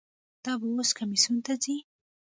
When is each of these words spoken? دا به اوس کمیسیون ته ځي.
دا 0.43 0.53
به 0.59 0.65
اوس 0.73 0.89
کمیسیون 0.99 1.37
ته 1.45 1.53
ځي. 1.63 1.75